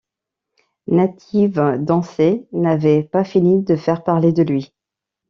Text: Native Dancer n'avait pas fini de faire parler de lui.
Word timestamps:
Native 0.87 1.77
Dancer 1.85 2.47
n'avait 2.53 3.03
pas 3.03 3.23
fini 3.23 3.61
de 3.61 3.75
faire 3.75 4.03
parler 4.03 4.33
de 4.33 4.41
lui. 4.41 4.73